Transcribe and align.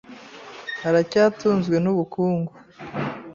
Aracyatunzwe 0.87 1.75
nubukungu. 1.83 2.53